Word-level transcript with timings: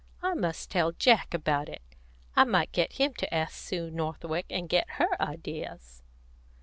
I 0.23 0.33
must 0.33 0.71
tell 0.71 0.93
Jack 0.93 1.31
about 1.31 1.69
it. 1.69 1.83
I 2.35 2.43
might 2.43 2.71
get 2.71 2.93
him 2.93 3.13
to 3.19 3.31
ask 3.31 3.53
Sue 3.53 3.91
Northwick, 3.91 4.47
and 4.49 4.67
get 4.67 4.89
her 4.97 5.09
ideas." 5.21 6.01